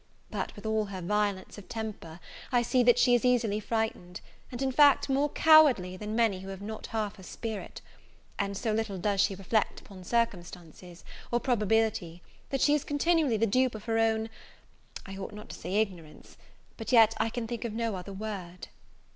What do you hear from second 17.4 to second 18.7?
think of no other word.